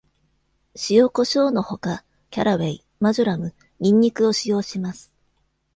[0.89, 5.13] 塩コショウのほか、キャラウェイ、マジョラム、にんにくを使用します。